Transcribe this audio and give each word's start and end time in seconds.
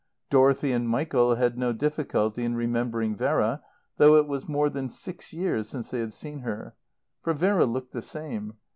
Dorothy 0.31 0.71
and 0.71 0.89
Michael 0.89 1.35
had 1.35 1.59
no 1.59 1.73
difficulty 1.73 2.43
in 2.43 2.55
remembering 2.55 3.15
Vera, 3.15 3.61
though 3.97 4.15
it 4.15 4.27
was 4.27 4.49
more 4.49 4.67
than 4.67 4.89
six 4.89 5.31
years 5.31 5.69
since 5.69 5.91
they 5.91 5.99
had 5.99 6.11
seen 6.11 6.39
her; 6.39 6.75
for 7.21 7.35
Vera 7.35 7.65
looked 7.67 7.93
the 7.93 8.01
same. 8.01 8.55